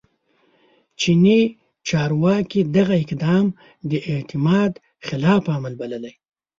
چیني 0.99 1.39
چارواکي 1.87 2.61
دغه 2.75 2.95
اقدام 3.03 3.45
د 3.89 3.91
اعتماد 4.11 4.71
خلاف 5.07 5.43
عمل 5.55 5.73
بللی 5.81 6.13